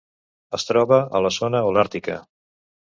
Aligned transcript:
Es 0.59 0.65
troba 0.69 0.99
a 1.19 1.23
la 1.27 1.33
zona 1.39 1.63
holàrtica. 1.69 2.21